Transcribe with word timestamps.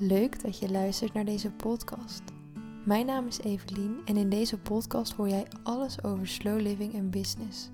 Leuk 0.00 0.42
dat 0.42 0.58
je 0.58 0.70
luistert 0.70 1.12
naar 1.12 1.24
deze 1.24 1.50
podcast. 1.50 2.22
Mijn 2.84 3.06
naam 3.06 3.26
is 3.26 3.38
Evelien 3.38 4.00
en 4.04 4.16
in 4.16 4.28
deze 4.28 4.58
podcast 4.58 5.12
hoor 5.12 5.28
jij 5.28 5.46
alles 5.62 6.04
over 6.04 6.26
slow 6.26 6.60
living 6.60 6.94
en 6.94 7.10
business. 7.10 7.70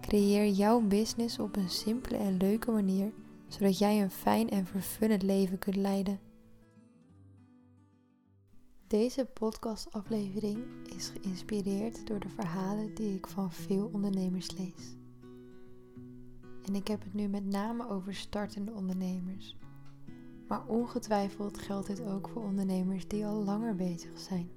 Creëer 0.00 0.48
jouw 0.48 0.80
business 0.80 1.38
op 1.38 1.56
een 1.56 1.70
simpele 1.70 2.16
en 2.16 2.36
leuke 2.36 2.70
manier, 2.70 3.12
zodat 3.48 3.78
jij 3.78 4.02
een 4.02 4.10
fijn 4.10 4.50
en 4.50 4.66
vervullend 4.66 5.22
leven 5.22 5.58
kunt 5.58 5.76
leiden. 5.76 6.20
Deze 8.86 9.24
podcastaflevering 9.24 10.58
is 10.96 11.08
geïnspireerd 11.08 12.06
door 12.06 12.20
de 12.20 12.28
verhalen 12.28 12.94
die 12.94 13.14
ik 13.14 13.26
van 13.26 13.52
veel 13.52 13.90
ondernemers 13.92 14.50
lees. 14.50 14.96
En 16.66 16.74
ik 16.74 16.88
heb 16.88 17.02
het 17.02 17.14
nu 17.14 17.28
met 17.28 17.44
name 17.44 17.88
over 17.88 18.14
startende 18.14 18.72
ondernemers. 18.72 19.56
Maar 20.50 20.66
ongetwijfeld 20.66 21.58
geldt 21.58 21.86
dit 21.86 22.00
ook 22.00 22.28
voor 22.28 22.42
ondernemers 22.42 23.08
die 23.08 23.26
al 23.26 23.44
langer 23.44 23.76
bezig 23.76 24.18
zijn. 24.18 24.50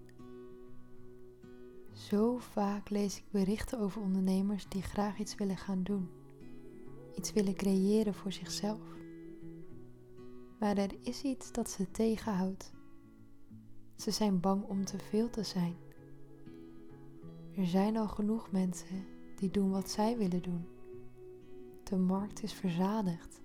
Zo 1.92 2.38
vaak 2.38 2.90
lees 2.90 3.18
ik 3.18 3.24
berichten 3.32 3.80
over 3.80 4.02
ondernemers 4.02 4.70
die 4.70 4.82
graag 4.82 5.20
iets 5.20 5.36
willen 5.36 5.58
gaan 5.58 5.84
doen, 5.84 6.10
iets 7.16 7.34
willen 7.34 7.54
creëren 7.54 8.14
voor 8.14 8.32
zichzelf. 8.32 8.82
Maar 10.60 10.78
er 10.78 10.96
is 11.02 11.22
iets 11.22 11.52
dat 11.52 11.70
ze 11.70 11.92
tegenhoudt. 11.92 12.72
Ze 13.96 14.12
zijn 14.12 14.40
bang 14.40 14.64
om 14.64 14.86
te 14.86 15.00
veel 15.00 15.30
te 15.30 15.44
zijn. 15.44 15.76
Er 17.56 17.68
zijn 17.68 17.98
al 17.98 18.08
genoeg 18.08 18.52
mensen 18.52 19.06
die 19.36 19.52
doen 19.52 19.72
wat 19.72 19.90
zij 19.90 20.18
willen 20.18 20.42
doen. 20.42 20.66
De 21.84 21.98
markt 21.98 22.44
is 22.44 22.54
verzadigd 22.54 23.42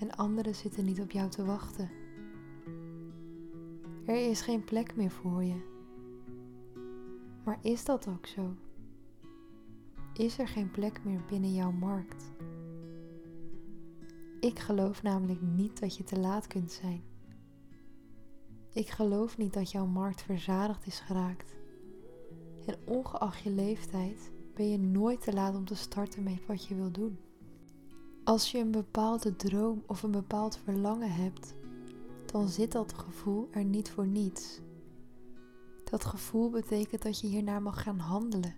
en 0.00 0.16
anderen 0.16 0.54
zitten 0.54 0.84
niet 0.84 1.00
op 1.00 1.10
jou 1.10 1.28
te 1.30 1.44
wachten. 1.44 1.90
Er 4.06 4.28
is 4.30 4.40
geen 4.40 4.64
plek 4.64 4.96
meer 4.96 5.10
voor 5.10 5.44
je. 5.44 5.68
Maar 7.44 7.58
is 7.62 7.84
dat 7.84 8.08
ook 8.08 8.26
zo? 8.26 8.54
Is 10.14 10.38
er 10.38 10.48
geen 10.48 10.70
plek 10.70 11.04
meer 11.04 11.24
binnen 11.28 11.54
jouw 11.54 11.70
markt? 11.70 12.32
Ik 14.40 14.58
geloof 14.58 15.02
namelijk 15.02 15.40
niet 15.40 15.80
dat 15.80 15.96
je 15.96 16.04
te 16.04 16.18
laat 16.18 16.46
kunt 16.46 16.72
zijn. 16.72 17.02
Ik 18.72 18.88
geloof 18.88 19.38
niet 19.38 19.52
dat 19.52 19.70
jouw 19.70 19.86
markt 19.86 20.22
verzadigd 20.22 20.86
is 20.86 21.00
geraakt. 21.00 21.56
En 22.66 22.76
ongeacht 22.84 23.42
je 23.42 23.50
leeftijd 23.50 24.32
ben 24.54 24.70
je 24.70 24.78
nooit 24.78 25.20
te 25.20 25.32
laat 25.32 25.54
om 25.54 25.64
te 25.64 25.74
starten 25.74 26.22
met 26.22 26.46
wat 26.46 26.66
je 26.66 26.74
wil 26.74 26.90
doen. 26.90 27.18
Als 28.30 28.50
je 28.50 28.58
een 28.58 28.70
bepaalde 28.70 29.36
droom 29.36 29.82
of 29.86 30.02
een 30.02 30.10
bepaald 30.10 30.58
verlangen 30.64 31.12
hebt, 31.12 31.54
dan 32.26 32.48
zit 32.48 32.72
dat 32.72 32.92
gevoel 32.92 33.48
er 33.50 33.64
niet 33.64 33.90
voor 33.90 34.06
niets. 34.06 34.60
Dat 35.84 36.04
gevoel 36.04 36.50
betekent 36.50 37.02
dat 37.02 37.20
je 37.20 37.26
hiernaar 37.26 37.62
mag 37.62 37.82
gaan 37.82 37.98
handelen. 37.98 38.54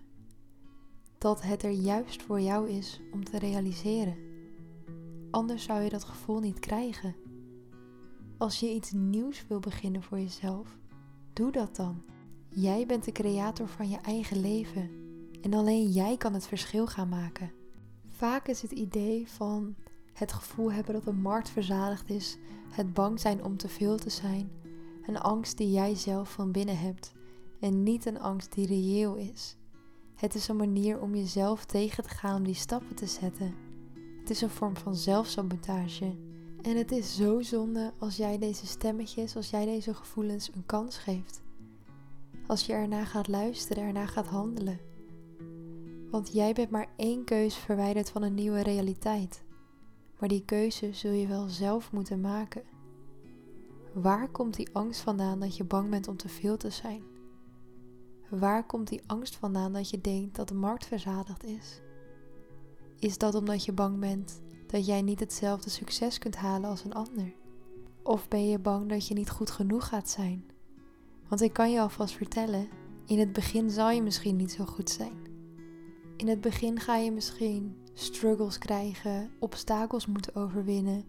Dat 1.17 1.41
het 1.41 1.63
er 1.63 1.71
juist 1.71 2.21
voor 2.21 2.41
jou 2.41 2.69
is 2.69 3.01
om 3.11 3.23
te 3.23 3.39
realiseren. 3.39 4.17
Anders 5.31 5.63
zou 5.63 5.81
je 5.81 5.89
dat 5.89 6.03
gevoel 6.03 6.39
niet 6.39 6.59
krijgen. 6.59 7.15
Als 8.37 8.59
je 8.59 8.73
iets 8.73 8.91
nieuws 8.91 9.47
wil 9.47 9.59
beginnen 9.59 10.03
voor 10.03 10.19
jezelf, 10.19 10.77
doe 11.33 11.51
dat 11.51 11.75
dan. 11.75 12.03
Jij 12.49 12.85
bent 12.85 13.03
de 13.03 13.11
creator 13.11 13.67
van 13.67 13.89
je 13.89 13.97
eigen 13.97 14.41
leven 14.41 14.89
en 15.41 15.53
alleen 15.53 15.89
jij 15.89 16.17
kan 16.17 16.33
het 16.33 16.47
verschil 16.47 16.87
gaan 16.87 17.09
maken. 17.09 17.61
Vaak 18.23 18.47
is 18.47 18.61
het 18.61 18.71
idee 18.71 19.27
van 19.27 19.75
het 20.13 20.33
gevoel 20.33 20.71
hebben 20.71 20.93
dat 20.93 21.03
de 21.03 21.11
markt 21.11 21.49
verzadigd 21.49 22.09
is, 22.09 22.37
het 22.69 22.93
bang 22.93 23.19
zijn 23.19 23.43
om 23.43 23.57
te 23.57 23.67
veel 23.67 23.97
te 23.97 24.09
zijn, 24.09 24.51
een 25.07 25.17
angst 25.17 25.57
die 25.57 25.71
jij 25.71 25.95
zelf 25.95 26.31
van 26.31 26.51
binnen 26.51 26.77
hebt 26.77 27.13
en 27.59 27.83
niet 27.83 28.05
een 28.05 28.19
angst 28.19 28.53
die 28.53 28.67
reëel 28.67 29.15
is. 29.15 29.57
Het 30.15 30.35
is 30.35 30.47
een 30.47 30.55
manier 30.55 30.99
om 30.99 31.15
jezelf 31.15 31.65
tegen 31.65 32.03
te 32.03 32.09
gaan 32.09 32.35
om 32.35 32.43
die 32.43 32.55
stappen 32.55 32.95
te 32.95 33.07
zetten. 33.07 33.55
Het 34.19 34.29
is 34.29 34.41
een 34.41 34.49
vorm 34.49 34.77
van 34.77 34.95
zelfsabotage. 34.95 36.15
En 36.61 36.77
het 36.77 36.91
is 36.91 37.15
zo 37.15 37.41
zonde 37.41 37.93
als 37.99 38.15
jij 38.15 38.37
deze 38.37 38.67
stemmetjes, 38.67 39.35
als 39.35 39.49
jij 39.49 39.65
deze 39.65 39.93
gevoelens 39.93 40.49
een 40.53 40.65
kans 40.65 40.97
geeft. 40.97 41.41
Als 42.47 42.65
je 42.65 42.73
ernaar 42.73 43.05
gaat 43.05 43.27
luisteren, 43.27 43.83
ernaar 43.83 44.07
gaat 44.07 44.27
handelen. 44.27 44.92
Want 46.13 46.33
jij 46.33 46.53
bent 46.53 46.69
maar 46.69 46.87
één 46.95 47.23
keus 47.23 47.55
verwijderd 47.55 48.09
van 48.09 48.21
een 48.21 48.33
nieuwe 48.33 48.61
realiteit. 48.61 49.43
Maar 50.19 50.29
die 50.29 50.45
keuze 50.45 50.93
zul 50.93 51.11
je 51.11 51.27
wel 51.27 51.47
zelf 51.47 51.91
moeten 51.91 52.21
maken. 52.21 52.63
Waar 53.93 54.29
komt 54.29 54.55
die 54.55 54.69
angst 54.73 55.01
vandaan 55.01 55.39
dat 55.39 55.57
je 55.57 55.63
bang 55.63 55.89
bent 55.89 56.07
om 56.07 56.17
te 56.17 56.29
veel 56.29 56.57
te 56.57 56.69
zijn? 56.69 57.03
Waar 58.29 58.65
komt 58.65 58.87
die 58.87 59.01
angst 59.05 59.35
vandaan 59.35 59.73
dat 59.73 59.89
je 59.89 60.01
denkt 60.01 60.35
dat 60.35 60.47
de 60.47 60.53
markt 60.53 60.85
verzadigd 60.85 61.43
is? 61.43 61.81
Is 62.99 63.17
dat 63.17 63.35
omdat 63.35 63.65
je 63.65 63.71
bang 63.71 63.99
bent 63.99 64.41
dat 64.67 64.85
jij 64.85 65.01
niet 65.01 65.19
hetzelfde 65.19 65.69
succes 65.69 66.17
kunt 66.17 66.35
halen 66.35 66.69
als 66.69 66.83
een 66.83 66.93
ander? 66.93 67.33
Of 68.03 68.27
ben 68.27 68.47
je 68.47 68.59
bang 68.59 68.89
dat 68.89 69.07
je 69.07 69.13
niet 69.13 69.29
goed 69.29 69.51
genoeg 69.51 69.87
gaat 69.87 70.09
zijn? 70.09 70.45
Want 71.27 71.41
ik 71.41 71.53
kan 71.53 71.71
je 71.71 71.81
alvast 71.81 72.13
vertellen, 72.13 72.67
in 73.05 73.19
het 73.19 73.33
begin 73.33 73.69
zal 73.69 73.89
je 73.91 74.01
misschien 74.01 74.35
niet 74.35 74.51
zo 74.51 74.65
goed 74.65 74.89
zijn. 74.89 75.32
In 76.23 76.29
het 76.29 76.41
begin 76.41 76.79
ga 76.79 76.95
je 76.95 77.11
misschien 77.11 77.75
struggles 77.93 78.57
krijgen, 78.57 79.31
obstakels 79.39 80.05
moeten 80.05 80.35
overwinnen. 80.35 81.03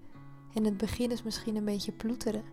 En 0.54 0.64
het 0.64 0.76
begin 0.76 1.10
is 1.10 1.22
misschien 1.22 1.56
een 1.56 1.64
beetje 1.64 1.92
ploeteren. 1.92 2.44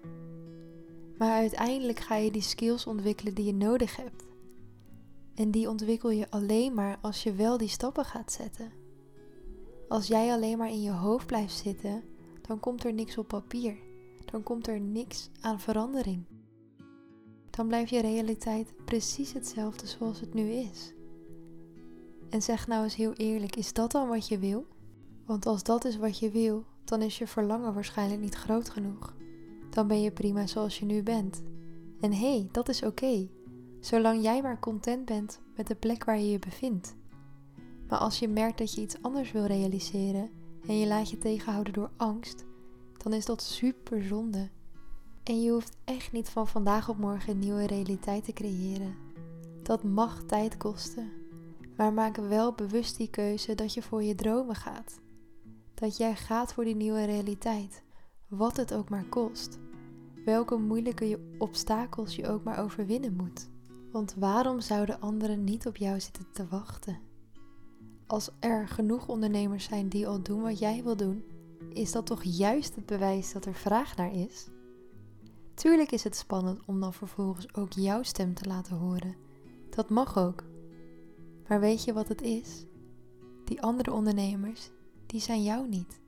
Maar 1.17 1.31
uiteindelijk 1.31 1.99
ga 1.99 2.15
je 2.15 2.31
die 2.31 2.41
skills 2.41 2.87
ontwikkelen 2.87 3.33
die 3.33 3.45
je 3.45 3.53
nodig 3.53 3.95
hebt. 3.95 4.23
En 5.35 5.51
die 5.51 5.69
ontwikkel 5.69 6.09
je 6.09 6.29
alleen 6.29 6.73
maar 6.73 6.97
als 7.01 7.23
je 7.23 7.33
wel 7.33 7.57
die 7.57 7.67
stappen 7.67 8.05
gaat 8.05 8.31
zetten. 8.31 8.71
Als 9.87 10.07
jij 10.07 10.31
alleen 10.31 10.57
maar 10.57 10.71
in 10.71 10.81
je 10.81 10.91
hoofd 10.91 11.25
blijft 11.25 11.53
zitten, 11.53 12.03
dan 12.41 12.59
komt 12.59 12.83
er 12.83 12.93
niks 12.93 13.17
op 13.17 13.27
papier. 13.27 13.77
Dan 14.25 14.43
komt 14.43 14.67
er 14.67 14.79
niks 14.79 15.29
aan 15.39 15.59
verandering. 15.59 16.23
Dan 17.49 17.67
blijft 17.67 17.89
je 17.89 18.01
realiteit 18.01 18.73
precies 18.85 19.33
hetzelfde 19.33 19.87
zoals 19.87 20.19
het 20.19 20.33
nu 20.33 20.49
is. 20.49 20.93
En 22.31 22.41
zeg 22.41 22.67
nou 22.67 22.83
eens 22.83 22.95
heel 22.95 23.13
eerlijk, 23.13 23.55
is 23.55 23.73
dat 23.73 23.91
dan 23.91 24.07
wat 24.07 24.27
je 24.27 24.37
wil? 24.37 24.65
Want 25.25 25.45
als 25.45 25.63
dat 25.63 25.85
is 25.85 25.97
wat 25.97 26.19
je 26.19 26.29
wil, 26.29 26.65
dan 26.83 27.01
is 27.01 27.17
je 27.17 27.27
verlangen 27.27 27.73
waarschijnlijk 27.73 28.21
niet 28.21 28.35
groot 28.35 28.69
genoeg. 28.69 29.13
Dan 29.69 29.87
ben 29.87 30.01
je 30.01 30.11
prima 30.11 30.47
zoals 30.47 30.79
je 30.79 30.85
nu 30.85 31.03
bent. 31.03 31.43
En 31.99 32.13
hé, 32.13 32.31
hey, 32.31 32.47
dat 32.51 32.69
is 32.69 32.83
oké, 32.83 33.29
zolang 33.79 34.23
jij 34.23 34.41
maar 34.41 34.59
content 34.59 35.05
bent 35.05 35.39
met 35.55 35.67
de 35.67 35.75
plek 35.75 36.03
waar 36.03 36.19
je 36.19 36.31
je 36.31 36.39
bevindt. 36.39 36.95
Maar 37.87 37.99
als 37.99 38.19
je 38.19 38.27
merkt 38.27 38.57
dat 38.57 38.73
je 38.73 38.81
iets 38.81 39.01
anders 39.01 39.31
wil 39.31 39.45
realiseren 39.45 40.29
en 40.67 40.79
je 40.79 40.87
laat 40.87 41.09
je 41.09 41.17
tegenhouden 41.17 41.73
door 41.73 41.91
angst, 41.97 42.45
dan 42.97 43.13
is 43.13 43.25
dat 43.25 43.41
super 43.41 44.03
zonde. 44.03 44.49
En 45.23 45.41
je 45.41 45.51
hoeft 45.51 45.77
echt 45.83 46.11
niet 46.11 46.29
van 46.29 46.47
vandaag 46.47 46.89
op 46.89 46.97
morgen 46.97 47.31
een 47.31 47.39
nieuwe 47.39 47.67
realiteit 47.67 48.23
te 48.23 48.33
creëren. 48.33 48.95
Dat 49.63 49.83
mag 49.83 50.23
tijd 50.23 50.57
kosten. 50.57 51.20
Maar 51.81 51.93
maak 51.93 52.15
wel 52.15 52.53
bewust 52.53 52.97
die 52.97 53.09
keuze 53.09 53.55
dat 53.55 53.73
je 53.73 53.81
voor 53.81 54.03
je 54.03 54.15
dromen 54.15 54.55
gaat. 54.55 54.99
Dat 55.73 55.97
jij 55.97 56.15
gaat 56.15 56.53
voor 56.53 56.63
die 56.63 56.75
nieuwe 56.75 57.05
realiteit, 57.05 57.83
wat 58.27 58.57
het 58.57 58.73
ook 58.73 58.89
maar 58.89 59.05
kost. 59.09 59.59
Welke 60.25 60.57
moeilijke 60.57 61.19
obstakels 61.37 62.15
je 62.15 62.27
ook 62.27 62.43
maar 62.43 62.59
overwinnen 62.59 63.15
moet. 63.15 63.49
Want 63.91 64.15
waarom 64.17 64.59
zouden 64.59 65.01
anderen 65.01 65.43
niet 65.43 65.67
op 65.67 65.77
jou 65.77 65.99
zitten 65.99 66.25
te 66.33 66.47
wachten? 66.47 66.99
Als 68.07 68.29
er 68.39 68.67
genoeg 68.67 69.07
ondernemers 69.07 69.63
zijn 69.63 69.89
die 69.89 70.07
al 70.07 70.21
doen 70.21 70.41
wat 70.41 70.59
jij 70.59 70.83
wil 70.83 70.95
doen, 70.95 71.23
is 71.73 71.91
dat 71.91 72.05
toch 72.05 72.23
juist 72.23 72.75
het 72.75 72.85
bewijs 72.85 73.33
dat 73.33 73.45
er 73.45 73.55
vraag 73.55 73.95
naar 73.95 74.13
is? 74.13 74.47
Tuurlijk 75.53 75.91
is 75.91 76.03
het 76.03 76.15
spannend 76.15 76.61
om 76.65 76.79
dan 76.79 76.93
vervolgens 76.93 77.53
ook 77.53 77.73
jouw 77.73 78.03
stem 78.03 78.33
te 78.33 78.47
laten 78.47 78.77
horen. 78.77 79.15
Dat 79.69 79.89
mag 79.89 80.17
ook. 80.17 80.49
Maar 81.51 81.59
weet 81.59 81.83
je 81.83 81.93
wat 81.93 82.07
het 82.07 82.21
is? 82.21 82.65
Die 83.45 83.61
andere 83.61 83.93
ondernemers, 83.93 84.69
die 85.05 85.19
zijn 85.19 85.43
jou 85.43 85.67
niet. 85.67 86.01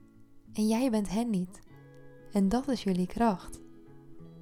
En 0.52 0.68
jij 0.68 0.90
bent 0.90 1.08
hen 1.08 1.30
niet. 1.30 1.60
En 2.32 2.48
dat 2.48 2.68
is 2.68 2.82
jullie 2.82 3.06
kracht. 3.06 3.60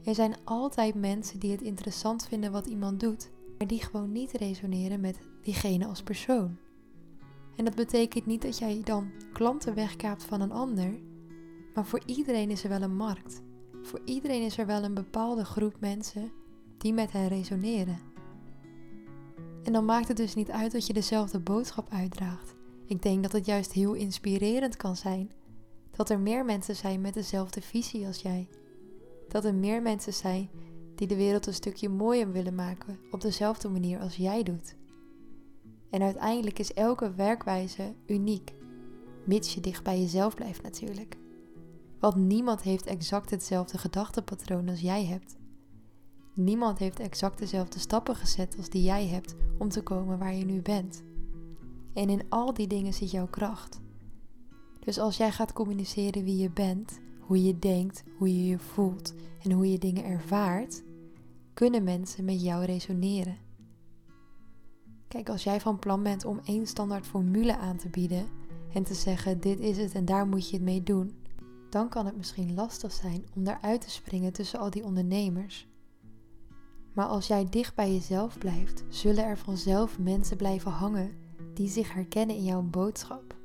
Er 0.04 0.14
zijn 0.14 0.36
altijd 0.44 0.94
mensen 0.94 1.38
die 1.38 1.50
het 1.50 1.62
interessant 1.62 2.26
vinden 2.26 2.52
wat 2.52 2.66
iemand 2.66 3.00
doet, 3.00 3.30
maar 3.58 3.66
die 3.66 3.82
gewoon 3.82 4.12
niet 4.12 4.32
resoneren 4.32 5.00
met 5.00 5.18
diegene 5.40 5.86
als 5.86 6.02
persoon. 6.02 6.56
En 7.56 7.64
dat 7.64 7.74
betekent 7.74 8.26
niet 8.26 8.42
dat 8.42 8.58
jij 8.58 8.80
dan 8.84 9.10
klanten 9.32 9.74
wegkaapt 9.74 10.24
van 10.24 10.40
een 10.40 10.52
ander, 10.52 11.00
maar 11.74 11.86
voor 11.86 12.02
iedereen 12.06 12.50
is 12.50 12.62
er 12.62 12.68
wel 12.68 12.82
een 12.82 12.96
markt. 12.96 13.42
Voor 13.82 14.00
iedereen 14.04 14.42
is 14.42 14.58
er 14.58 14.66
wel 14.66 14.84
een 14.84 14.94
bepaalde 14.94 15.44
groep 15.44 15.76
mensen 15.80 16.32
die 16.78 16.92
met 16.92 17.12
hen 17.12 17.28
resoneren. 17.28 18.11
En 19.62 19.72
dan 19.72 19.84
maakt 19.84 20.08
het 20.08 20.16
dus 20.16 20.34
niet 20.34 20.50
uit 20.50 20.72
dat 20.72 20.86
je 20.86 20.92
dezelfde 20.92 21.38
boodschap 21.38 21.88
uitdraagt. 21.90 22.54
Ik 22.86 23.02
denk 23.02 23.22
dat 23.22 23.32
het 23.32 23.46
juist 23.46 23.72
heel 23.72 23.92
inspirerend 23.92 24.76
kan 24.76 24.96
zijn 24.96 25.30
dat 25.96 26.10
er 26.10 26.20
meer 26.20 26.44
mensen 26.44 26.76
zijn 26.76 27.00
met 27.00 27.14
dezelfde 27.14 27.62
visie 27.62 28.06
als 28.06 28.22
jij. 28.22 28.48
dat 29.28 29.44
er 29.44 29.54
meer 29.54 29.82
mensen 29.82 30.12
zijn 30.12 30.50
die 30.94 31.06
de 31.06 31.16
wereld 31.16 31.46
een 31.46 31.54
stukje 31.54 31.88
mooier 31.88 32.32
willen 32.32 32.54
maken 32.54 32.98
op 33.10 33.20
dezelfde 33.20 33.68
manier 33.68 34.00
als 34.00 34.16
jij 34.16 34.42
doet. 34.42 34.76
En 35.90 36.02
uiteindelijk 36.02 36.58
is 36.58 36.72
elke 36.72 37.14
werkwijze 37.14 37.94
uniek, 38.06 38.54
mits 39.24 39.54
je 39.54 39.60
dicht 39.60 39.82
bij 39.82 40.00
jezelf 40.00 40.34
blijft 40.34 40.62
natuurlijk. 40.62 41.16
Want 41.98 42.16
niemand 42.16 42.62
heeft 42.62 42.86
exact 42.86 43.30
hetzelfde 43.30 43.78
gedachtepatroon 43.78 44.68
als 44.68 44.80
jij 44.80 45.04
hebt. 45.04 45.36
Niemand 46.34 46.78
heeft 46.78 47.00
exact 47.00 47.38
dezelfde 47.38 47.78
stappen 47.78 48.16
gezet 48.16 48.56
als 48.56 48.68
die 48.68 48.82
jij 48.82 49.06
hebt 49.06 49.34
om 49.58 49.68
te 49.68 49.82
komen 49.82 50.18
waar 50.18 50.34
je 50.34 50.44
nu 50.44 50.62
bent. 50.62 51.02
En 51.94 52.08
in 52.08 52.22
al 52.28 52.54
die 52.54 52.66
dingen 52.66 52.94
zit 52.94 53.10
jouw 53.10 53.26
kracht. 53.26 53.80
Dus 54.78 54.98
als 54.98 55.16
jij 55.16 55.32
gaat 55.32 55.52
communiceren 55.52 56.24
wie 56.24 56.36
je 56.36 56.50
bent, 56.50 57.00
hoe 57.20 57.42
je 57.42 57.58
denkt, 57.58 58.04
hoe 58.18 58.28
je 58.28 58.46
je 58.46 58.58
voelt 58.58 59.14
en 59.42 59.52
hoe 59.52 59.70
je 59.70 59.78
dingen 59.78 60.04
ervaart, 60.04 60.82
kunnen 61.54 61.84
mensen 61.84 62.24
met 62.24 62.42
jou 62.42 62.64
resoneren. 62.64 63.36
Kijk, 65.08 65.28
als 65.28 65.44
jij 65.44 65.60
van 65.60 65.78
plan 65.78 66.02
bent 66.02 66.24
om 66.24 66.40
één 66.44 66.66
standaard 66.66 67.06
formule 67.06 67.56
aan 67.56 67.76
te 67.76 67.88
bieden 67.88 68.26
en 68.72 68.82
te 68.82 68.94
zeggen: 68.94 69.40
dit 69.40 69.60
is 69.60 69.76
het 69.76 69.92
en 69.92 70.04
daar 70.04 70.26
moet 70.26 70.48
je 70.48 70.56
het 70.56 70.64
mee 70.64 70.82
doen, 70.82 71.14
dan 71.70 71.88
kan 71.88 72.06
het 72.06 72.16
misschien 72.16 72.54
lastig 72.54 72.92
zijn 72.92 73.24
om 73.34 73.44
daaruit 73.44 73.80
te 73.80 73.90
springen 73.90 74.32
tussen 74.32 74.58
al 74.58 74.70
die 74.70 74.84
ondernemers. 74.84 75.70
Maar 76.92 77.06
als 77.06 77.26
jij 77.26 77.46
dicht 77.50 77.74
bij 77.74 77.92
jezelf 77.92 78.38
blijft, 78.38 78.84
zullen 78.88 79.24
er 79.24 79.38
vanzelf 79.38 79.98
mensen 79.98 80.36
blijven 80.36 80.70
hangen 80.70 81.10
die 81.54 81.68
zich 81.68 81.92
herkennen 81.92 82.36
in 82.36 82.44
jouw 82.44 82.62
boodschap. 82.62 83.36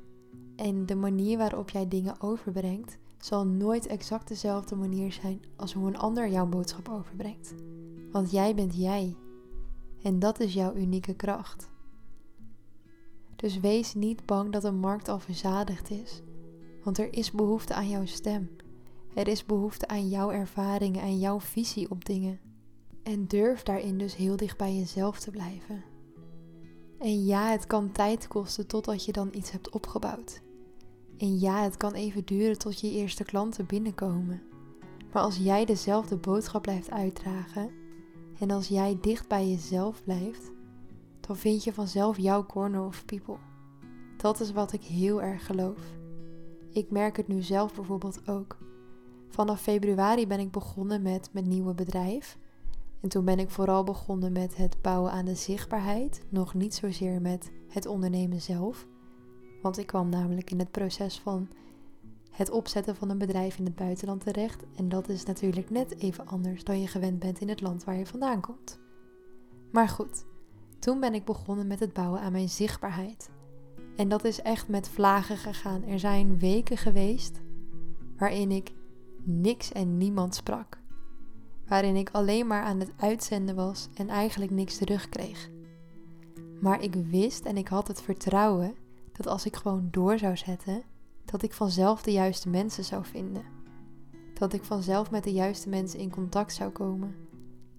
En 0.56 0.86
de 0.86 0.94
manier 0.94 1.38
waarop 1.38 1.70
jij 1.70 1.88
dingen 1.88 2.20
overbrengt, 2.20 2.98
zal 3.18 3.46
nooit 3.46 3.86
exact 3.86 4.28
dezelfde 4.28 4.76
manier 4.76 5.12
zijn 5.12 5.40
als 5.56 5.72
hoe 5.72 5.88
een 5.88 5.98
ander 5.98 6.28
jouw 6.28 6.46
boodschap 6.46 6.88
overbrengt. 6.88 7.54
Want 8.12 8.30
jij 8.30 8.54
bent 8.54 8.76
jij. 8.76 9.16
En 10.02 10.18
dat 10.18 10.40
is 10.40 10.54
jouw 10.54 10.74
unieke 10.74 11.14
kracht. 11.14 11.70
Dus 13.36 13.60
wees 13.60 13.94
niet 13.94 14.26
bang 14.26 14.52
dat 14.52 14.62
de 14.62 14.72
markt 14.72 15.08
al 15.08 15.18
verzadigd 15.18 15.90
is. 15.90 16.22
Want 16.84 16.98
er 16.98 17.12
is 17.14 17.30
behoefte 17.30 17.74
aan 17.74 17.88
jouw 17.88 18.06
stem. 18.06 18.50
Er 19.14 19.28
is 19.28 19.44
behoefte 19.44 19.88
aan 19.88 20.08
jouw 20.08 20.30
ervaringen 20.30 21.02
en 21.02 21.18
jouw 21.18 21.40
visie 21.40 21.90
op 21.90 22.04
dingen. 22.04 22.47
En 23.08 23.26
durf 23.26 23.62
daarin 23.62 23.98
dus 23.98 24.16
heel 24.16 24.36
dicht 24.36 24.56
bij 24.56 24.76
jezelf 24.76 25.18
te 25.18 25.30
blijven. 25.30 25.84
En 26.98 27.24
ja, 27.24 27.50
het 27.50 27.66
kan 27.66 27.92
tijd 27.92 28.28
kosten 28.28 28.66
totdat 28.66 29.04
je 29.04 29.12
dan 29.12 29.28
iets 29.32 29.50
hebt 29.50 29.70
opgebouwd. 29.70 30.42
En 31.18 31.38
ja, 31.38 31.62
het 31.62 31.76
kan 31.76 31.92
even 31.92 32.24
duren 32.24 32.58
tot 32.58 32.80
je 32.80 32.90
eerste 32.90 33.24
klanten 33.24 33.66
binnenkomen. 33.66 34.42
Maar 35.12 35.22
als 35.22 35.36
jij 35.36 35.64
dezelfde 35.64 36.16
boodschap 36.16 36.62
blijft 36.62 36.90
uitdragen 36.90 37.70
en 38.38 38.50
als 38.50 38.68
jij 38.68 38.98
dicht 39.00 39.28
bij 39.28 39.48
jezelf 39.48 40.04
blijft, 40.04 40.52
dan 41.20 41.36
vind 41.36 41.64
je 41.64 41.72
vanzelf 41.72 42.18
jouw 42.18 42.46
corner 42.46 42.84
of 42.84 43.04
people. 43.04 43.36
Dat 44.16 44.40
is 44.40 44.52
wat 44.52 44.72
ik 44.72 44.82
heel 44.82 45.22
erg 45.22 45.46
geloof. 45.46 45.80
Ik 46.72 46.90
merk 46.90 47.16
het 47.16 47.28
nu 47.28 47.42
zelf 47.42 47.74
bijvoorbeeld 47.74 48.28
ook. 48.28 48.58
Vanaf 49.28 49.60
februari 49.60 50.26
ben 50.26 50.40
ik 50.40 50.50
begonnen 50.50 51.02
met 51.02 51.28
mijn 51.32 51.48
nieuwe 51.48 51.74
bedrijf. 51.74 52.38
En 53.00 53.08
toen 53.08 53.24
ben 53.24 53.38
ik 53.38 53.50
vooral 53.50 53.84
begonnen 53.84 54.32
met 54.32 54.56
het 54.56 54.82
bouwen 54.82 55.12
aan 55.12 55.24
de 55.24 55.34
zichtbaarheid, 55.34 56.22
nog 56.28 56.54
niet 56.54 56.74
zozeer 56.74 57.20
met 57.20 57.50
het 57.68 57.86
ondernemen 57.86 58.40
zelf. 58.40 58.86
Want 59.62 59.78
ik 59.78 59.86
kwam 59.86 60.08
namelijk 60.08 60.50
in 60.50 60.58
het 60.58 60.70
proces 60.70 61.18
van 61.18 61.48
het 62.30 62.50
opzetten 62.50 62.96
van 62.96 63.10
een 63.10 63.18
bedrijf 63.18 63.58
in 63.58 63.64
het 63.64 63.74
buitenland 63.74 64.20
terecht. 64.20 64.64
En 64.76 64.88
dat 64.88 65.08
is 65.08 65.24
natuurlijk 65.24 65.70
net 65.70 65.98
even 65.98 66.26
anders 66.26 66.64
dan 66.64 66.80
je 66.80 66.86
gewend 66.86 67.18
bent 67.18 67.40
in 67.40 67.48
het 67.48 67.60
land 67.60 67.84
waar 67.84 67.96
je 67.96 68.06
vandaan 68.06 68.40
komt. 68.40 68.78
Maar 69.72 69.88
goed, 69.88 70.24
toen 70.78 71.00
ben 71.00 71.14
ik 71.14 71.24
begonnen 71.24 71.66
met 71.66 71.80
het 71.80 71.92
bouwen 71.92 72.20
aan 72.20 72.32
mijn 72.32 72.48
zichtbaarheid. 72.48 73.30
En 73.96 74.08
dat 74.08 74.24
is 74.24 74.42
echt 74.42 74.68
met 74.68 74.88
vlagen 74.88 75.36
gegaan. 75.36 75.84
Er 75.84 75.98
zijn 75.98 76.38
weken 76.38 76.76
geweest 76.76 77.40
waarin 78.16 78.50
ik 78.50 78.72
niks 79.22 79.72
en 79.72 79.96
niemand 79.96 80.34
sprak. 80.34 80.77
Waarin 81.68 81.96
ik 81.96 82.08
alleen 82.12 82.46
maar 82.46 82.62
aan 82.62 82.80
het 82.80 82.92
uitzenden 82.96 83.54
was 83.54 83.88
en 83.94 84.08
eigenlijk 84.08 84.50
niks 84.50 84.76
terugkreeg. 84.76 85.50
Maar 86.60 86.82
ik 86.82 86.94
wist 86.94 87.44
en 87.44 87.56
ik 87.56 87.68
had 87.68 87.88
het 87.88 88.02
vertrouwen 88.02 88.74
dat 89.12 89.26
als 89.26 89.46
ik 89.46 89.56
gewoon 89.56 89.88
door 89.90 90.18
zou 90.18 90.36
zetten, 90.36 90.82
dat 91.24 91.42
ik 91.42 91.52
vanzelf 91.52 92.02
de 92.02 92.12
juiste 92.12 92.48
mensen 92.48 92.84
zou 92.84 93.04
vinden. 93.04 93.42
Dat 94.34 94.52
ik 94.52 94.64
vanzelf 94.64 95.10
met 95.10 95.24
de 95.24 95.32
juiste 95.32 95.68
mensen 95.68 95.98
in 95.98 96.10
contact 96.10 96.52
zou 96.52 96.70
komen. 96.70 97.14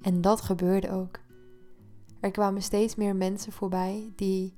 En 0.02 0.22
dat 0.22 0.42
gebeurde 0.42 0.92
ook. 0.92 1.20
Er 2.20 2.32
kwamen 2.32 2.62
steeds 2.62 2.96
meer 2.96 3.16
mensen 3.16 3.52
voorbij 3.52 4.12
die 4.16 4.54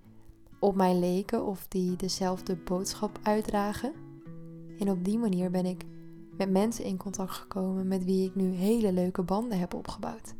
op 0.59 0.75
mij 0.75 0.95
leken 0.95 1.45
of 1.45 1.67
die 1.67 1.95
dezelfde 1.95 2.55
boodschap 2.55 3.19
uitdragen. 3.23 3.93
En 4.79 4.89
op 4.89 5.03
die 5.05 5.17
manier 5.17 5.51
ben 5.51 5.65
ik 5.65 5.85
met 6.37 6.49
mensen 6.49 6.85
in 6.85 6.97
contact 6.97 7.31
gekomen 7.31 7.87
met 7.87 8.03
wie 8.03 8.25
ik 8.25 8.35
nu 8.35 8.51
hele 8.51 8.91
leuke 8.91 9.23
banden 9.23 9.59
heb 9.59 9.73
opgebouwd. 9.73 10.33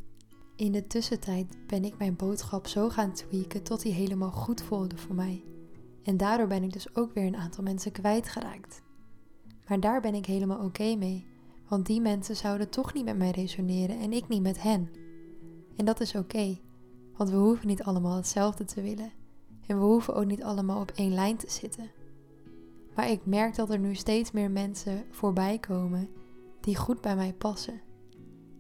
In 0.56 0.72
de 0.72 0.88
tussentijd 0.88 1.58
ben 1.68 1.84
ik 1.84 1.98
mijn 1.98 2.16
boodschap 2.16 2.68
zo 2.68 2.90
gaan 2.90 3.14
tweaken 3.14 3.64
tot 3.64 3.82
die 3.82 3.94
helemaal 3.94 4.32
goed 4.32 4.62
voelde 4.62 4.98
voor 4.98 5.16
mij. 5.16 5.44
En 6.04 6.18
daardoor 6.18 6.48
ben 6.48 6.64
ik 6.64 6.74
dus 6.74 6.96
ook 6.96 7.14
weer 7.14 7.26
een 7.26 7.38
aantal 7.38 7.64
mensen 7.64 7.92
kwijtgeraakt. 7.92 8.82
Maar 9.68 9.80
daar 9.80 10.02
ben 10.02 10.16
ik 10.16 10.26
helemaal 10.26 10.66
oké 10.66 10.96
mee, 10.96 11.26
want 11.68 11.86
die 11.86 12.02
mensen 12.02 12.36
zouden 12.36 12.70
toch 12.70 12.94
niet 12.94 13.06
met 13.06 13.18
mij 13.18 13.32
resoneren 13.32 14.00
en 14.00 14.14
ik 14.14 14.28
niet 14.28 14.42
met 14.42 14.62
hen. 14.62 14.90
En 15.76 15.86
dat 15.86 16.00
is 16.00 16.16
oké, 16.16 16.60
want 17.18 17.30
we 17.30 17.36
hoeven 17.36 17.68
niet 17.68 17.84
allemaal 17.84 18.16
hetzelfde 18.16 18.66
te 18.66 18.82
willen. 18.82 19.12
En 19.68 19.80
we 19.80 19.84
hoeven 19.84 20.16
ook 20.16 20.26
niet 20.26 20.44
allemaal 20.44 20.82
op 20.82 20.92
één 20.96 21.14
lijn 21.14 21.38
te 21.38 21.50
zitten. 21.50 21.92
Maar 22.96 23.10
ik 23.10 23.26
merk 23.26 23.56
dat 23.56 23.70
er 23.70 23.80
nu 23.80 23.96
steeds 23.96 24.32
meer 24.32 24.52
mensen 24.52 25.04
voorbij 25.10 25.60
komen 25.60 26.10
die 26.60 26.76
goed 26.76 27.02
bij 27.02 27.16
mij 27.16 27.34
passen. 27.34 27.82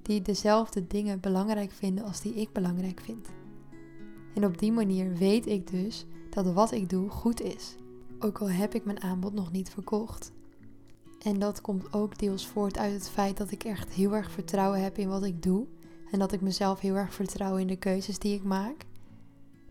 Die 0.01 0.21
dezelfde 0.21 0.87
dingen 0.87 1.19
belangrijk 1.19 1.71
vinden 1.71 2.03
als 2.03 2.21
die 2.21 2.33
ik 2.33 2.51
belangrijk 2.51 2.99
vind. 2.99 3.27
En 4.33 4.45
op 4.45 4.57
die 4.57 4.71
manier 4.71 5.13
weet 5.13 5.45
ik 5.45 5.71
dus 5.71 6.05
dat 6.29 6.53
wat 6.53 6.71
ik 6.71 6.89
doe 6.89 7.09
goed 7.09 7.41
is. 7.41 7.75
Ook 8.19 8.37
al 8.37 8.49
heb 8.49 8.73
ik 8.73 8.85
mijn 8.85 9.01
aanbod 9.01 9.33
nog 9.33 9.51
niet 9.51 9.69
verkocht. 9.69 10.31
En 11.21 11.39
dat 11.39 11.61
komt 11.61 11.93
ook 11.93 12.19
deels 12.19 12.47
voort 12.47 12.77
uit 12.77 12.93
het 12.93 13.09
feit 13.09 13.37
dat 13.37 13.51
ik 13.51 13.63
echt 13.63 13.89
heel 13.89 14.15
erg 14.15 14.31
vertrouwen 14.31 14.83
heb 14.83 14.97
in 14.97 15.09
wat 15.09 15.23
ik 15.23 15.43
doe. 15.43 15.65
En 16.11 16.19
dat 16.19 16.31
ik 16.31 16.41
mezelf 16.41 16.79
heel 16.79 16.95
erg 16.95 17.13
vertrouw 17.13 17.57
in 17.57 17.67
de 17.67 17.75
keuzes 17.75 18.19
die 18.19 18.35
ik 18.35 18.43
maak. 18.43 18.85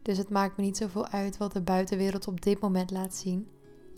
Dus 0.03 0.19
het 0.19 0.29
maakt 0.29 0.57
me 0.57 0.63
niet 0.63 0.77
zoveel 0.77 1.07
uit 1.07 1.37
wat 1.37 1.53
de 1.53 1.61
buitenwereld 1.61 2.27
op 2.27 2.41
dit 2.41 2.61
moment 2.61 2.91
laat 2.91 3.15
zien. 3.15 3.47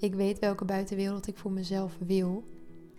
Ik 0.03 0.15
weet 0.15 0.39
welke 0.39 0.65
buitenwereld 0.65 1.27
ik 1.27 1.37
voor 1.37 1.53
mezelf 1.53 1.97
wil. 2.07 2.45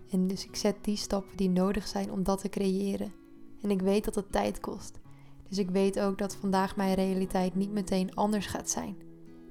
En 0.09 0.27
dus 0.27 0.45
ik 0.45 0.55
zet 0.55 0.75
die 0.81 0.97
stappen 0.97 1.37
die 1.37 1.49
nodig 1.49 1.87
zijn 1.87 2.11
om 2.11 2.23
dat 2.23 2.39
te 2.39 2.49
creëren. 2.49 3.13
En 3.61 3.71
ik 3.71 3.81
weet 3.81 4.05
dat 4.05 4.15
het 4.15 4.31
tijd 4.31 4.59
kost. 4.59 4.99
Dus 5.49 5.57
ik 5.57 5.69
weet 5.69 5.99
ook 5.99 6.17
dat 6.17 6.35
vandaag 6.35 6.75
mijn 6.75 6.93
realiteit 6.93 7.55
niet 7.55 7.71
meteen 7.71 8.15
anders 8.15 8.45
gaat 8.45 8.69
zijn. 8.69 8.95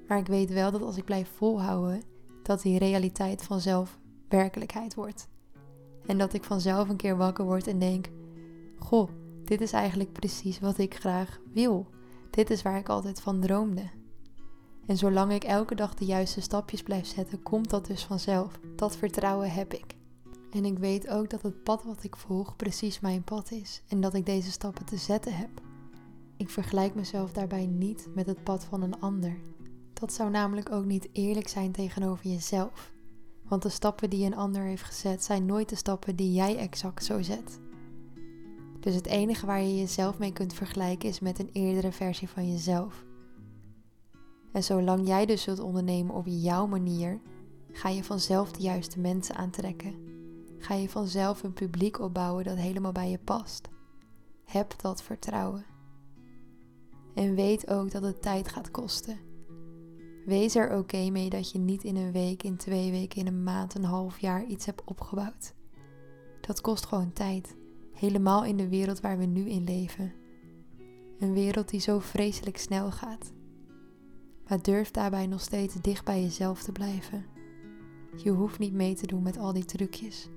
Maar 0.09 0.18
ik 0.18 0.26
weet 0.26 0.52
wel 0.52 0.71
dat 0.71 0.82
als 0.82 0.97
ik 0.97 1.04
blijf 1.04 1.28
volhouden, 1.37 2.02
dat 2.42 2.62
die 2.62 2.78
realiteit 2.78 3.42
vanzelf 3.42 3.99
werkelijkheid 4.28 4.94
wordt. 4.94 5.28
En 6.06 6.18
dat 6.18 6.32
ik 6.32 6.44
vanzelf 6.44 6.88
een 6.88 6.97
keer 6.97 7.16
wakker 7.16 7.44
word 7.44 7.66
en 7.66 7.78
denk: 7.78 8.11
Goh, 8.78 9.09
dit 9.44 9.61
is 9.61 9.73
eigenlijk 9.73 10.12
precies 10.12 10.61
wat 10.61 10.78
ik 10.78 10.94
graag 10.94 11.40
wil. 11.52 11.87
Dit 12.30 12.50
is 12.50 12.62
waar 12.62 12.78
ik 12.78 12.88
altijd 12.88 13.21
van 13.21 13.40
droomde. 13.40 14.00
En 14.86 14.96
zolang 14.96 15.32
ik 15.32 15.44
elke 15.44 15.74
dag 15.74 15.94
de 15.94 16.04
juiste 16.04 16.40
stapjes 16.40 16.82
blijf 16.82 17.06
zetten, 17.06 17.42
komt 17.42 17.70
dat 17.70 17.86
dus 17.86 18.04
vanzelf. 18.04 18.58
Dat 18.76 18.96
vertrouwen 18.96 19.52
heb 19.52 19.74
ik. 19.74 19.94
En 20.50 20.64
ik 20.64 20.78
weet 20.78 21.08
ook 21.08 21.30
dat 21.30 21.42
het 21.42 21.62
pad 21.62 21.82
wat 21.84 22.04
ik 22.04 22.16
volg 22.16 22.56
precies 22.56 23.00
mijn 23.00 23.22
pad 23.22 23.50
is 23.50 23.82
en 23.88 24.00
dat 24.00 24.14
ik 24.14 24.26
deze 24.26 24.50
stappen 24.50 24.84
te 24.84 24.96
zetten 24.96 25.34
heb. 25.34 25.50
Ik 26.36 26.50
vergelijk 26.50 26.94
mezelf 26.94 27.32
daarbij 27.32 27.66
niet 27.66 28.08
met 28.14 28.26
het 28.26 28.44
pad 28.44 28.64
van 28.64 28.82
een 28.82 29.00
ander. 29.00 29.36
Dat 29.92 30.12
zou 30.12 30.30
namelijk 30.30 30.72
ook 30.72 30.84
niet 30.84 31.08
eerlijk 31.12 31.48
zijn 31.48 31.72
tegenover 31.72 32.26
jezelf. 32.26 32.92
Want 33.48 33.62
de 33.62 33.68
stappen 33.68 34.10
die 34.10 34.26
een 34.26 34.36
ander 34.36 34.62
heeft 34.62 34.82
gezet 34.82 35.24
zijn 35.24 35.46
nooit 35.46 35.68
de 35.68 35.76
stappen 35.76 36.16
die 36.16 36.32
jij 36.32 36.56
exact 36.56 37.04
zo 37.04 37.22
zet. 37.22 37.60
Dus 38.80 38.94
het 38.94 39.06
enige 39.06 39.46
waar 39.46 39.62
je 39.62 39.78
jezelf 39.78 40.18
mee 40.18 40.32
kunt 40.32 40.54
vergelijken 40.54 41.08
is 41.08 41.20
met 41.20 41.38
een 41.38 41.50
eerdere 41.52 41.92
versie 41.92 42.28
van 42.28 42.50
jezelf. 42.50 43.04
En 44.52 44.64
zolang 44.64 45.06
jij 45.06 45.26
dus 45.26 45.42
zult 45.42 45.61
ondernemen 45.61 46.14
op 46.14 46.26
jouw 46.26 46.66
manier, 46.66 47.21
ga 47.73 47.88
je 47.88 48.04
vanzelf 48.04 48.52
de 48.52 48.62
juiste 48.62 49.00
mensen 49.00 49.35
aantrekken. 49.35 49.94
Ga 50.59 50.75
je 50.75 50.88
vanzelf 50.88 51.42
een 51.42 51.52
publiek 51.52 52.00
opbouwen 52.00 52.44
dat 52.44 52.56
helemaal 52.56 52.92
bij 52.92 53.11
je 53.11 53.18
past. 53.18 53.68
Heb 54.44 54.75
dat 54.80 55.02
vertrouwen. 55.02 55.64
En 57.14 57.35
weet 57.35 57.71
ook 57.71 57.90
dat 57.90 58.02
het 58.02 58.23
tijd 58.23 58.49
gaat 58.49 58.71
kosten. 58.71 59.18
Wees 60.26 60.54
er 60.54 60.78
oké 60.78 61.11
mee 61.11 61.30
dat 61.30 61.50
je 61.50 61.59
niet 61.59 61.85
in 61.85 61.97
een 61.97 62.12
week, 62.12 62.42
in 62.42 62.56
twee 62.56 62.90
weken, 62.90 63.21
in 63.21 63.26
een 63.26 63.42
maand, 63.42 63.75
een 63.75 63.85
half 63.85 64.18
jaar 64.18 64.44
iets 64.44 64.66
hebt 64.66 64.85
opgebouwd. 64.85 65.54
Dat 66.40 66.61
kost 66.61 66.87
gewoon 66.87 67.12
tijd. 67.12 67.56
Helemaal 67.92 68.44
in 68.44 68.56
de 68.56 68.68
wereld 68.68 69.00
waar 69.00 69.18
we 69.18 69.25
nu 69.25 69.49
in 69.49 69.64
leven. 69.64 70.12
Een 71.18 71.32
wereld 71.32 71.68
die 71.68 71.80
zo 71.80 71.99
vreselijk 71.99 72.56
snel 72.56 72.90
gaat. 72.90 73.32
Maar 74.49 74.62
durf 74.62 74.90
daarbij 74.90 75.26
nog 75.26 75.40
steeds 75.40 75.75
dicht 75.75 76.04
bij 76.04 76.22
jezelf 76.22 76.62
te 76.62 76.72
blijven. 76.72 77.25
Je 78.16 78.30
hoeft 78.30 78.58
niet 78.58 78.72
mee 78.72 78.94
te 78.94 79.06
doen 79.06 79.22
met 79.22 79.38
al 79.38 79.52
die 79.52 79.64
trucjes. 79.64 80.28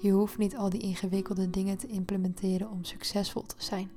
Je 0.00 0.10
hoeft 0.10 0.38
niet 0.38 0.56
al 0.56 0.70
die 0.70 0.80
ingewikkelde 0.80 1.50
dingen 1.50 1.76
te 1.76 1.86
implementeren 1.86 2.70
om 2.70 2.84
succesvol 2.84 3.42
te 3.42 3.54
zijn. 3.58 3.90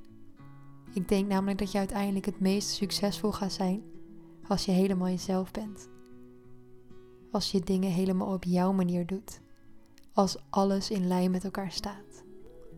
Ik 0.93 1.07
denk 1.07 1.27
namelijk 1.27 1.59
dat 1.59 1.71
je 1.71 1.77
uiteindelijk 1.77 2.25
het 2.25 2.39
meest 2.39 2.69
succesvol 2.69 3.31
gaat 3.31 3.53
zijn 3.53 3.81
als 4.47 4.65
je 4.65 4.71
helemaal 4.71 5.07
jezelf 5.07 5.51
bent. 5.51 5.89
Als 7.31 7.51
je 7.51 7.59
dingen 7.59 7.91
helemaal 7.91 8.33
op 8.33 8.43
jouw 8.43 8.71
manier 8.71 9.05
doet. 9.05 9.39
Als 10.13 10.37
alles 10.49 10.89
in 10.89 11.07
lijn 11.07 11.31
met 11.31 11.43
elkaar 11.43 11.71
staat. 11.71 12.23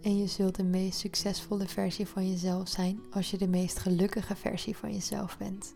En 0.01 0.17
je 0.17 0.27
zult 0.27 0.55
de 0.55 0.63
meest 0.63 0.99
succesvolle 0.99 1.67
versie 1.67 2.07
van 2.07 2.29
jezelf 2.29 2.67
zijn 2.67 2.99
als 3.11 3.31
je 3.31 3.37
de 3.37 3.47
meest 3.47 3.79
gelukkige 3.79 4.35
versie 4.35 4.77
van 4.77 4.93
jezelf 4.93 5.37
bent. 5.37 5.75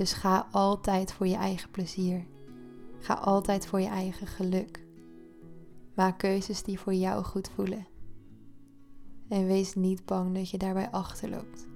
Dus 0.00 0.12
ga 0.12 0.48
altijd 0.50 1.12
voor 1.12 1.26
je 1.26 1.36
eigen 1.36 1.70
plezier. 1.70 2.26
Ga 2.98 3.14
altijd 3.14 3.66
voor 3.66 3.80
je 3.80 3.88
eigen 3.88 4.26
geluk. 4.26 4.86
Maak 5.94 6.18
keuzes 6.18 6.62
die 6.62 6.80
voor 6.80 6.94
jou 6.94 7.24
goed 7.24 7.50
voelen. 7.54 7.86
En 9.28 9.46
wees 9.46 9.74
niet 9.74 10.04
bang 10.04 10.34
dat 10.34 10.50
je 10.50 10.58
daarbij 10.58 10.90
achterloopt. 10.90 11.66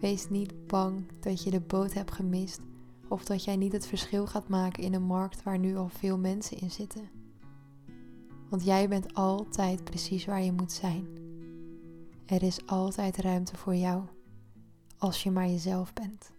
Wees 0.00 0.28
niet 0.28 0.66
bang 0.66 1.06
dat 1.20 1.42
je 1.42 1.50
de 1.50 1.60
boot 1.60 1.92
hebt 1.92 2.12
gemist 2.12 2.60
of 3.08 3.24
dat 3.24 3.44
jij 3.44 3.56
niet 3.56 3.72
het 3.72 3.86
verschil 3.86 4.26
gaat 4.26 4.48
maken 4.48 4.82
in 4.82 4.94
een 4.94 5.02
markt 5.02 5.42
waar 5.42 5.58
nu 5.58 5.76
al 5.76 5.88
veel 5.88 6.18
mensen 6.18 6.58
in 6.58 6.70
zitten. 6.70 7.10
Want 8.48 8.64
jij 8.64 8.88
bent 8.88 9.14
altijd 9.14 9.84
precies 9.84 10.24
waar 10.24 10.42
je 10.42 10.52
moet 10.52 10.72
zijn. 10.72 11.06
Er 12.26 12.42
is 12.42 12.66
altijd 12.66 13.16
ruimte 13.16 13.56
voor 13.56 13.74
jou 13.74 14.02
als 14.98 15.22
je 15.22 15.30
maar 15.30 15.48
jezelf 15.48 15.92
bent. 15.92 16.38